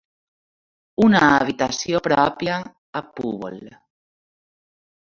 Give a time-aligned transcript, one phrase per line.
[1.07, 2.59] Una habitació pròpia
[3.03, 3.63] a Púbol.